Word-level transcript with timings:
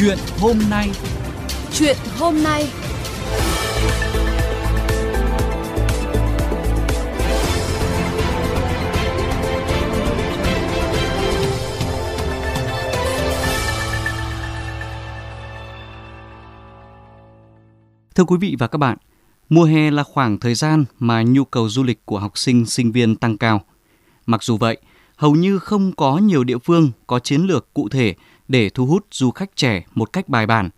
Chuyện 0.00 0.18
hôm 0.40 0.58
nay. 0.70 0.90
Chuyện 1.72 1.96
hôm 2.18 2.42
nay. 2.42 2.68
Thưa 18.14 18.24
quý 18.24 18.36
vị 18.40 18.56
và 18.58 18.66
các 18.66 18.78
bạn, 18.78 18.98
mùa 19.48 19.64
hè 19.64 19.90
là 19.90 20.02
khoảng 20.02 20.38
thời 20.38 20.54
gian 20.54 20.84
mà 20.98 21.22
nhu 21.22 21.44
cầu 21.44 21.68
du 21.68 21.82
lịch 21.82 22.06
của 22.06 22.18
học 22.18 22.38
sinh, 22.38 22.66
sinh 22.66 22.92
viên 22.92 23.16
tăng 23.16 23.38
cao. 23.38 23.60
Mặc 24.26 24.42
dù 24.42 24.56
vậy, 24.56 24.78
hầu 25.16 25.34
như 25.34 25.58
không 25.58 25.92
có 25.92 26.18
nhiều 26.18 26.44
địa 26.44 26.58
phương 26.58 26.90
có 27.06 27.18
chiến 27.18 27.40
lược 27.40 27.74
cụ 27.74 27.88
thể 27.88 28.14
để 28.48 28.70
thu 28.70 28.86
hút 28.86 29.06
du 29.10 29.30
khách 29.30 29.56
trẻ 29.56 29.84
một 29.94 30.12
cách 30.12 30.28
bài 30.28 30.46
bản. 30.46 30.70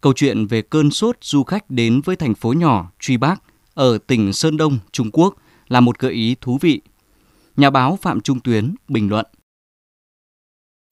Câu 0.00 0.12
chuyện 0.16 0.46
về 0.46 0.62
cơn 0.62 0.90
sốt 0.90 1.16
du 1.22 1.44
khách 1.44 1.70
đến 1.70 2.00
với 2.04 2.16
thành 2.16 2.34
phố 2.34 2.52
nhỏ 2.52 2.90
Truy 3.00 3.16
Bác 3.16 3.42
ở 3.74 3.98
tỉnh 4.06 4.32
Sơn 4.32 4.56
Đông, 4.56 4.78
Trung 4.92 5.10
Quốc 5.12 5.34
là 5.68 5.80
một 5.80 5.98
gợi 5.98 6.12
ý 6.12 6.36
thú 6.40 6.58
vị. 6.60 6.80
Nhà 7.56 7.70
báo 7.70 7.98
Phạm 8.02 8.20
Trung 8.20 8.40
Tuyến 8.40 8.74
bình 8.88 9.08
luận. 9.08 9.26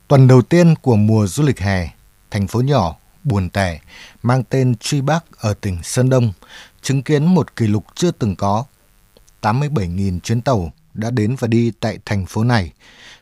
Tuần 0.08 0.28
đầu 0.28 0.42
tiên 0.42 0.74
của 0.82 0.96
mùa 0.96 1.26
du 1.26 1.42
lịch 1.42 1.58
hè, 1.58 1.88
thành 2.30 2.46
phố 2.46 2.60
nhỏ 2.60 2.96
Buồn 3.24 3.50
Tẻ 3.50 3.80
mang 4.22 4.42
tên 4.44 4.74
Truy 4.76 5.00
Bắc 5.00 5.24
ở 5.38 5.54
tỉnh 5.54 5.78
Sơn 5.82 6.10
Đông 6.10 6.32
chứng 6.82 7.02
kiến 7.02 7.24
một 7.24 7.56
kỷ 7.56 7.66
lục 7.66 7.84
chưa 7.94 8.10
từng 8.10 8.36
có. 8.36 8.64
87.000 9.42 10.20
chuyến 10.20 10.40
tàu 10.40 10.72
đã 10.94 11.10
đến 11.10 11.36
và 11.38 11.48
đi 11.48 11.72
tại 11.80 11.98
thành 12.04 12.26
phố 12.26 12.44
này 12.44 12.72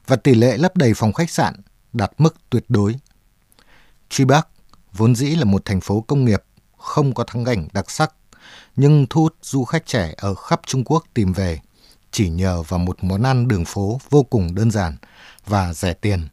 và 0.06 0.16
tỷ 0.16 0.34
lệ 0.34 0.56
lấp 0.56 0.77
đầy 0.77 0.95
phòng 0.95 1.12
khách 1.12 1.30
sạn 1.30 1.55
đạt 1.95 2.12
mức 2.19 2.37
tuyệt 2.51 2.65
đối. 2.69 2.95
Truy 4.11 4.25
Bắc 4.25 4.48
vốn 4.92 5.17
dĩ 5.17 5.27
là 5.27 5.45
một 5.45 5.64
thành 5.64 5.81
phố 5.81 6.00
công 6.00 6.25
nghiệp 6.25 6.42
không 6.77 7.14
có 7.14 7.25
thắng 7.25 7.45
cảnh 7.45 7.69
đặc 7.73 7.91
sắc 7.91 8.14
nhưng 8.77 9.06
thu 9.11 9.23
hút 9.23 9.37
du 9.42 9.64
khách 9.64 9.87
trẻ 9.87 10.15
ở 10.17 10.34
khắp 10.34 10.61
Trung 10.67 10.84
Quốc 10.84 11.05
tìm 11.15 11.33
về 11.33 11.61
chỉ 12.15 12.28
nhờ 12.28 12.62
vào 12.62 12.78
một 12.78 13.05
món 13.05 13.22
ăn 13.22 13.48
đường 13.48 13.65
phố 13.65 14.00
vô 14.11 14.22
cùng 14.22 14.55
đơn 14.55 14.70
giản 14.70 14.97
và 15.47 15.75
rẻ 15.75 15.95
tiền, 15.95 16.28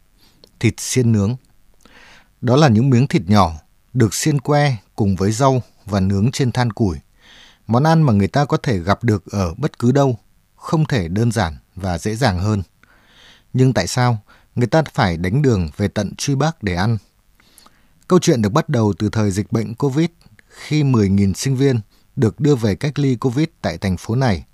thịt 0.59 0.73
xiên 0.77 1.11
nướng. 1.11 1.35
Đó 2.41 2.55
là 2.55 2.67
những 2.67 2.89
miếng 2.89 3.07
thịt 3.07 3.21
nhỏ 3.25 3.53
được 3.93 4.13
xiên 4.13 4.39
que 4.39 4.75
cùng 4.95 5.15
với 5.15 5.31
rau 5.31 5.61
và 5.85 5.99
nướng 5.99 6.31
trên 6.31 6.51
than 6.51 6.73
củi. 6.73 6.97
Món 7.67 7.83
ăn 7.83 8.01
mà 8.01 8.13
người 8.13 8.27
ta 8.27 8.45
có 8.45 8.57
thể 8.57 8.79
gặp 8.79 9.03
được 9.03 9.31
ở 9.31 9.53
bất 9.57 9.79
cứ 9.79 9.91
đâu, 9.91 10.17
không 10.55 10.85
thể 10.85 11.07
đơn 11.07 11.31
giản 11.31 11.57
và 11.75 11.97
dễ 11.97 12.15
dàng 12.15 12.39
hơn. 12.39 12.63
Nhưng 13.53 13.73
tại 13.73 13.87
sao 13.87 14.17
người 14.55 14.67
ta 14.67 14.83
phải 14.93 15.17
đánh 15.17 15.41
đường 15.41 15.69
về 15.77 15.87
tận 15.87 16.15
truy 16.15 16.35
Bắc 16.35 16.63
để 16.63 16.75
ăn? 16.75 16.97
Câu 18.07 18.19
chuyện 18.19 18.41
được 18.41 18.49
bắt 18.49 18.69
đầu 18.69 18.93
từ 18.99 19.09
thời 19.09 19.31
dịch 19.31 19.51
bệnh 19.51 19.75
Covid 19.75 20.09
khi 20.47 20.83
10.000 20.83 21.33
sinh 21.33 21.55
viên 21.55 21.79
được 22.15 22.39
đưa 22.39 22.55
về 22.55 22.75
cách 22.75 22.99
ly 22.99 23.15
Covid 23.15 23.47
tại 23.61 23.77
thành 23.77 23.97
phố 23.97 24.15
này. 24.15 24.45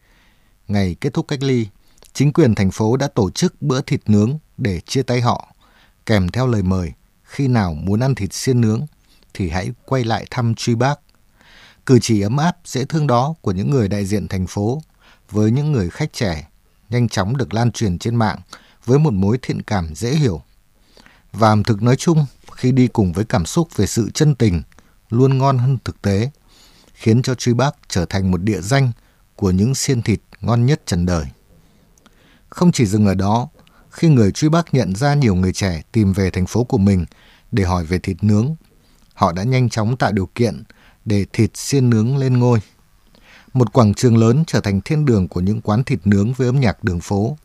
Ngày 0.67 0.95
kết 1.01 1.13
thúc 1.13 1.27
cách 1.27 1.43
ly, 1.43 1.67
chính 2.13 2.33
quyền 2.33 2.55
thành 2.55 2.71
phố 2.71 2.97
đã 2.97 3.07
tổ 3.07 3.29
chức 3.29 3.61
bữa 3.61 3.81
thịt 3.81 4.01
nướng 4.09 4.37
để 4.57 4.79
chia 4.79 5.03
tay 5.03 5.21
họ, 5.21 5.55
kèm 6.05 6.29
theo 6.29 6.47
lời 6.47 6.63
mời 6.63 6.93
khi 7.23 7.47
nào 7.47 7.73
muốn 7.73 7.99
ăn 7.99 8.15
thịt 8.15 8.33
xiên 8.33 8.61
nướng 8.61 8.85
thì 9.33 9.49
hãy 9.49 9.71
quay 9.85 10.03
lại 10.03 10.25
thăm 10.29 10.55
truy 10.55 10.75
bác. 10.75 10.99
Cử 11.85 11.99
chỉ 12.01 12.21
ấm 12.21 12.37
áp, 12.37 12.57
dễ 12.65 12.85
thương 12.85 13.07
đó 13.07 13.33
của 13.41 13.51
những 13.51 13.69
người 13.69 13.87
đại 13.87 14.05
diện 14.05 14.27
thành 14.27 14.47
phố 14.47 14.81
với 15.31 15.51
những 15.51 15.71
người 15.71 15.89
khách 15.89 16.13
trẻ 16.13 16.47
nhanh 16.89 17.09
chóng 17.09 17.37
được 17.37 17.53
lan 17.53 17.71
truyền 17.71 17.99
trên 17.99 18.15
mạng 18.15 18.39
với 18.87 18.99
một 18.99 19.13
mối 19.13 19.37
thiện 19.41 19.61
cảm 19.61 19.95
dễ 19.95 20.11
hiểu. 20.15 20.41
Và 21.31 21.49
ẩm 21.49 21.63
thực 21.63 21.81
nói 21.81 21.95
chung 21.95 22.25
khi 22.55 22.71
đi 22.71 22.87
cùng 22.87 23.13
với 23.13 23.25
cảm 23.25 23.45
xúc 23.45 23.67
về 23.75 23.85
sự 23.85 24.09
chân 24.13 24.35
tình 24.35 24.61
luôn 25.09 25.37
ngon 25.37 25.57
hơn 25.57 25.77
thực 25.83 26.01
tế, 26.01 26.29
khiến 26.93 27.21
cho 27.21 27.35
truy 27.35 27.53
bác 27.53 27.75
trở 27.87 28.05
thành 28.05 28.31
một 28.31 28.41
địa 28.41 28.61
danh 28.61 28.91
của 29.35 29.51
những 29.51 29.75
xiên 29.75 30.01
thịt 30.01 30.19
ngon 30.41 30.65
nhất 30.65 30.81
trần 30.85 31.05
đời. 31.05 31.25
Không 32.49 32.71
chỉ 32.71 32.85
dừng 32.85 33.05
ở 33.05 33.15
đó, 33.15 33.47
khi 33.91 34.07
người 34.07 34.31
truy 34.31 34.49
bác 34.49 34.73
nhận 34.73 34.95
ra 34.95 35.13
nhiều 35.13 35.35
người 35.35 35.53
trẻ 35.53 35.81
tìm 35.91 36.13
về 36.13 36.29
thành 36.29 36.45
phố 36.45 36.63
của 36.63 36.77
mình 36.77 37.05
để 37.51 37.63
hỏi 37.63 37.85
về 37.85 37.99
thịt 37.99 38.23
nướng, 38.23 38.55
họ 39.13 39.31
đã 39.31 39.43
nhanh 39.43 39.69
chóng 39.69 39.97
tạo 39.97 40.11
điều 40.11 40.29
kiện 40.35 40.63
để 41.05 41.25
thịt 41.33 41.57
xiên 41.57 41.89
nướng 41.89 42.17
lên 42.17 42.39
ngôi. 42.39 42.59
Một 43.53 43.73
quảng 43.73 43.93
trường 43.93 44.17
lớn 44.17 44.43
trở 44.47 44.59
thành 44.61 44.81
thiên 44.81 45.05
đường 45.05 45.27
của 45.27 45.41
những 45.41 45.61
quán 45.61 45.83
thịt 45.83 45.99
nướng 46.05 46.33
với 46.33 46.47
âm 46.47 46.59
nhạc 46.59 46.83
đường 46.83 46.99
phố. 46.99 47.37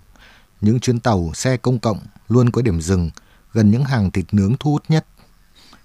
Những 0.63 0.81
chuyến 0.81 1.01
tàu, 1.01 1.31
xe 1.35 1.57
công 1.57 1.79
cộng 1.79 1.99
luôn 2.29 2.51
có 2.51 2.63
điểm 2.63 2.81
dừng 2.81 3.11
gần 3.53 3.71
những 3.71 3.85
hàng 3.85 4.11
thịt 4.11 4.25
nướng 4.33 4.55
thu 4.61 4.71
hút 4.71 4.83
nhất. 4.89 5.07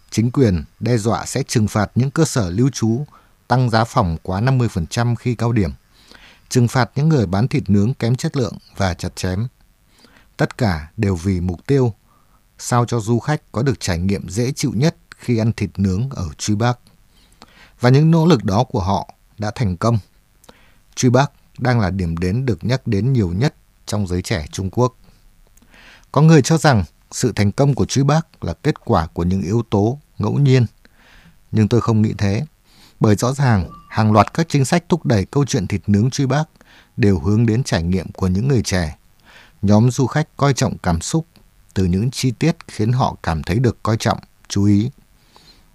Chính 0.10 0.32
quyền 0.32 0.64
đe 0.80 0.98
dọa 0.98 1.26
sẽ 1.26 1.44
trừng 1.44 1.68
phạt 1.68 1.92
những 1.96 2.12
cơ 2.12 2.26
sở 2.26 2.50
lưu 2.50 2.70
trú 2.70 3.06
tăng 3.48 3.70
giá 3.70 3.84
phòng 3.84 4.18
quá 4.24 4.42
50% 4.42 5.16
khi 5.16 5.36
cao 5.36 5.52
điểm, 5.52 5.72
trừng 6.50 6.68
phạt 6.68 6.92
những 6.96 7.10
người 7.10 7.26
bán 7.26 7.48
thịt 7.48 7.70
nướng 7.70 7.94
kém 7.94 8.16
chất 8.16 8.38
lượng 8.38 8.58
và 8.78 8.94
chặt 8.94 9.16
chém. 9.16 9.48
Tất 10.38 10.58
cả 10.58 10.92
đều 10.98 11.16
vì 11.16 11.42
mục 11.42 11.68
tiêu 11.68 11.94
sao 12.58 12.86
cho 12.86 13.00
du 13.00 13.20
khách 13.20 13.42
có 13.52 13.64
được 13.64 13.80
trải 13.80 13.98
nghiệm 13.98 14.30
dễ 14.30 14.52
chịu 14.52 14.72
nhất 14.76 14.96
khi 15.18 15.38
ăn 15.38 15.54
thịt 15.54 15.70
nướng 15.78 16.10
ở 16.10 16.30
Truy 16.38 16.56
Bắc. 16.56 16.80
Và 17.80 17.90
những 17.90 18.12
nỗ 18.12 18.26
lực 18.26 18.44
đó 18.44 18.64
của 18.64 18.82
họ 18.82 19.14
đã 19.38 19.52
thành 19.56 19.78
công. 19.78 20.00
Truy 20.96 21.10
Bắc 21.10 21.32
đang 21.60 21.80
là 21.80 21.90
điểm 21.90 22.18
đến 22.18 22.46
được 22.46 22.64
nhắc 22.64 22.88
đến 22.88 23.14
nhiều 23.14 23.34
nhất 23.38 23.56
trong 23.88 24.08
giới 24.08 24.22
trẻ 24.22 24.46
Trung 24.52 24.70
Quốc. 24.70 24.96
Có 26.12 26.22
người 26.22 26.42
cho 26.42 26.58
rằng 26.58 26.84
sự 27.12 27.32
thành 27.36 27.52
công 27.52 27.74
của 27.74 27.86
Truy 27.86 28.04
Bác 28.04 28.44
là 28.44 28.54
kết 28.54 28.86
quả 28.86 29.08
của 29.08 29.24
những 29.24 29.42
yếu 29.42 29.64
tố 29.70 30.00
ngẫu 30.18 30.34
nhiên. 30.34 30.66
Nhưng 31.52 31.68
tôi 31.68 31.82
không 31.82 32.02
nghĩ 32.02 32.14
thế, 32.18 32.46
bởi 33.00 33.16
rõ 33.16 33.34
ràng 33.34 33.70
hàng 33.90 34.12
loạt 34.12 34.34
các 34.34 34.50
chính 34.50 34.66
sách 34.66 34.84
thúc 34.90 35.06
đẩy 35.06 35.26
câu 35.26 35.46
chuyện 35.46 35.68
thịt 35.68 35.82
nướng 35.88 36.10
Truy 36.10 36.26
Bác 36.26 36.44
đều 36.98 37.20
hướng 37.20 37.46
đến 37.46 37.64
trải 37.64 37.84
nghiệm 37.84 38.12
của 38.12 38.28
những 38.28 38.48
người 38.48 38.62
trẻ. 38.62 38.98
Nhóm 39.62 39.92
du 39.92 40.08
khách 40.08 40.38
coi 40.38 40.54
trọng 40.54 40.78
cảm 40.78 41.02
xúc 41.02 41.26
từ 41.74 41.86
những 41.86 42.12
chi 42.12 42.32
tiết 42.32 42.56
khiến 42.68 42.92
họ 42.92 43.16
cảm 43.24 43.44
thấy 43.44 43.60
được 43.60 43.84
coi 43.84 43.98
trọng, 43.98 44.20
chú 44.48 44.66
ý. 44.66 44.92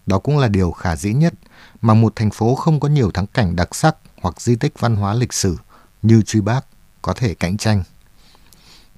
Đó 0.06 0.18
cũng 0.18 0.38
là 0.38 0.48
điều 0.48 0.70
khả 0.70 0.96
dĩ 0.96 1.12
nhất 1.12 1.34
mà 1.82 1.94
một 1.94 2.12
thành 2.16 2.30
phố 2.30 2.54
không 2.54 2.80
có 2.80 2.88
nhiều 2.88 3.10
thắng 3.10 3.26
cảnh 3.26 3.56
đặc 3.56 3.74
sắc 3.74 3.96
hoặc 4.20 4.40
di 4.40 4.56
tích 4.56 4.78
văn 4.78 4.96
hóa 4.96 5.14
lịch 5.14 5.32
sử 5.32 5.56
như 6.02 6.22
Truy 6.22 6.40
Bác 6.40 6.60
có 7.02 7.12
thể 7.12 7.34
cạnh 7.34 7.56
tranh. 7.56 7.82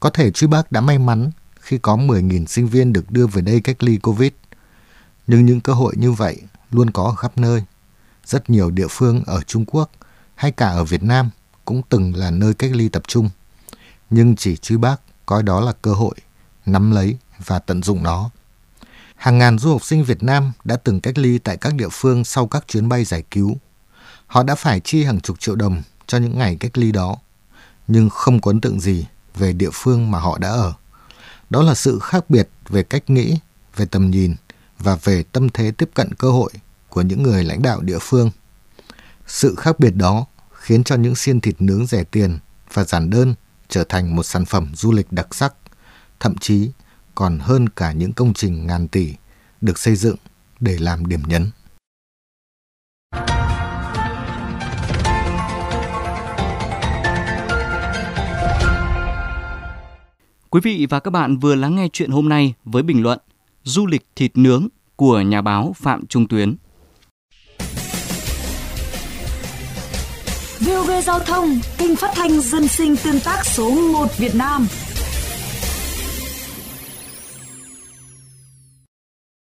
Có 0.04 0.10
thể 0.10 0.30
Truy 0.30 0.46
Bác 0.46 0.72
đã 0.72 0.80
may 0.80 0.98
mắn 0.98 1.30
khi 1.60 1.78
có 1.78 1.96
10.000 1.96 2.46
sinh 2.46 2.68
viên 2.68 2.92
được 2.92 3.10
đưa 3.10 3.26
về 3.26 3.42
đây 3.42 3.60
cách 3.60 3.82
ly 3.82 3.96
Covid. 3.96 4.32
Nhưng 5.26 5.46
những 5.46 5.60
cơ 5.60 5.72
hội 5.72 5.94
như 5.96 6.12
vậy 6.12 6.40
luôn 6.70 6.90
có 6.90 7.04
ở 7.04 7.14
khắp 7.14 7.38
nơi. 7.38 7.62
Rất 8.24 8.50
nhiều 8.50 8.70
địa 8.70 8.86
phương 8.90 9.22
ở 9.26 9.40
Trung 9.42 9.64
Quốc 9.64 9.90
hay 10.34 10.52
cả 10.52 10.68
ở 10.68 10.84
Việt 10.84 11.02
Nam 11.02 11.30
cũng 11.64 11.82
từng 11.88 12.16
là 12.16 12.30
nơi 12.30 12.54
cách 12.54 12.70
ly 12.74 12.88
tập 12.88 13.02
trung. 13.08 13.30
Nhưng 14.10 14.36
chỉ 14.36 14.56
Truy 14.56 14.76
Bác 14.76 14.96
coi 15.26 15.42
đó 15.42 15.60
là 15.60 15.72
cơ 15.82 15.92
hội, 15.92 16.14
nắm 16.66 16.90
lấy 16.90 17.18
và 17.44 17.58
tận 17.58 17.82
dụng 17.82 18.02
nó. 18.02 18.30
Hàng 19.16 19.38
ngàn 19.38 19.58
du 19.58 19.70
học 19.70 19.84
sinh 19.84 20.04
Việt 20.04 20.22
Nam 20.22 20.52
đã 20.64 20.76
từng 20.76 21.00
cách 21.00 21.18
ly 21.18 21.38
tại 21.38 21.56
các 21.56 21.74
địa 21.74 21.88
phương 21.92 22.24
sau 22.24 22.46
các 22.46 22.64
chuyến 22.68 22.88
bay 22.88 23.04
giải 23.04 23.22
cứu. 23.30 23.56
Họ 24.26 24.42
đã 24.42 24.54
phải 24.54 24.80
chi 24.80 25.04
hàng 25.04 25.20
chục 25.20 25.40
triệu 25.40 25.56
đồng 25.56 25.82
cho 26.06 26.18
những 26.18 26.38
ngày 26.38 26.56
cách 26.60 26.78
ly 26.78 26.92
đó, 26.92 27.16
nhưng 27.88 28.10
không 28.10 28.40
có 28.40 28.50
ấn 28.50 28.60
tượng 28.60 28.80
gì 28.80 29.06
về 29.34 29.52
địa 29.52 29.70
phương 29.72 30.10
mà 30.10 30.18
họ 30.18 30.38
đã 30.38 30.48
ở. 30.48 30.72
Đó 31.50 31.62
là 31.62 31.74
sự 31.74 31.98
khác 31.98 32.30
biệt 32.30 32.48
về 32.68 32.82
cách 32.82 33.10
nghĩ, 33.10 33.38
về 33.76 33.86
tầm 33.86 34.10
nhìn 34.10 34.34
và 34.78 34.96
về 34.96 35.22
tâm 35.32 35.48
thế 35.48 35.70
tiếp 35.70 35.90
cận 35.94 36.14
cơ 36.14 36.30
hội 36.30 36.50
của 36.88 37.02
những 37.02 37.22
người 37.22 37.44
lãnh 37.44 37.62
đạo 37.62 37.80
địa 37.80 37.98
phương. 38.00 38.30
Sự 39.26 39.54
khác 39.54 39.80
biệt 39.80 39.90
đó 39.90 40.26
khiến 40.52 40.84
cho 40.84 40.96
những 40.96 41.14
xiên 41.14 41.40
thịt 41.40 41.54
nướng 41.58 41.86
rẻ 41.86 42.04
tiền 42.04 42.38
và 42.72 42.84
giản 42.84 43.10
đơn 43.10 43.34
trở 43.68 43.84
thành 43.84 44.16
một 44.16 44.22
sản 44.22 44.44
phẩm 44.44 44.72
du 44.74 44.92
lịch 44.92 45.12
đặc 45.12 45.34
sắc, 45.34 45.54
thậm 46.20 46.38
chí 46.38 46.70
còn 47.14 47.38
hơn 47.38 47.68
cả 47.68 47.92
những 47.92 48.12
công 48.12 48.34
trình 48.34 48.66
ngàn 48.66 48.88
tỷ 48.88 49.14
được 49.60 49.78
xây 49.78 49.96
dựng 49.96 50.16
để 50.60 50.78
làm 50.78 51.06
điểm 51.06 51.22
nhấn. 51.26 51.50
Quý 60.54 60.60
vị 60.60 60.86
và 60.90 61.00
các 61.00 61.10
bạn 61.10 61.36
vừa 61.36 61.54
lắng 61.54 61.76
nghe 61.76 61.88
chuyện 61.92 62.10
hôm 62.10 62.28
nay 62.28 62.54
với 62.64 62.82
bình 62.82 63.02
luận 63.02 63.18
Du 63.62 63.86
lịch 63.86 64.06
thịt 64.16 64.30
nướng 64.34 64.68
của 64.96 65.20
nhà 65.20 65.42
báo 65.42 65.72
Phạm 65.76 66.06
Trung 66.06 66.28
Tuyến. 66.28 66.56
VOV 70.60 70.90
Giao 71.04 71.18
thông, 71.18 71.58
kênh 71.78 71.96
phát 71.96 72.10
thanh 72.14 72.40
dân 72.40 72.68
sinh 72.68 72.96
tương 72.96 73.20
tác 73.20 73.46
số 73.46 73.70
1 73.92 74.08
Việt 74.18 74.34
Nam– 74.34 74.66